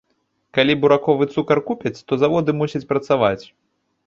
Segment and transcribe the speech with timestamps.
[0.57, 3.41] Калі бураковы цукар купяць, то заводы мусяць працаваць.